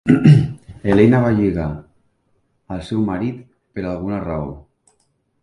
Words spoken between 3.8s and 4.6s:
alguna raó.